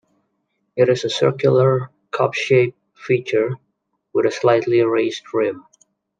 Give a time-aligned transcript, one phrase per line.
[0.75, 3.51] It is a circular, cup-shaped feature
[4.13, 5.63] with a slightly raised rim.